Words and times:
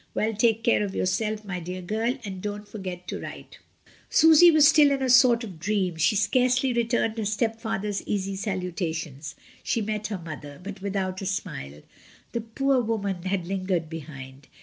Well, 0.15 0.33
take 0.33 0.63
care 0.63 0.83
of 0.83 0.95
yourself, 0.95 1.45
my 1.45 1.59
dear 1.59 1.83
girl, 1.83 2.17
and 2.25 2.41
don't 2.41 2.67
forget 2.67 3.07
to 3.09 3.19
write." 3.19 3.59
Susy 4.09 4.49
was 4.49 4.67
still 4.67 4.89
in 4.89 5.03
a 5.03 5.11
sort 5.11 5.43
of 5.43 5.59
dream; 5.59 5.97
she 5.97 6.15
scarcely 6.15 6.73
retimied 6.73 7.19
her 7.19 7.25
stepfather's 7.25 8.01
easy 8.07 8.35
salutations. 8.35 9.35
She 9.61 9.79
met 9.79 10.07
her 10.07 10.17
mother, 10.17 10.59
but 10.63 10.81
without 10.81 11.21
a 11.21 11.27
smile. 11.27 11.83
The 12.31 12.41
poor 12.41 12.79
woman 12.81 13.21
had 13.25 13.45
lingered 13.45 13.91
behind. 13.91 14.47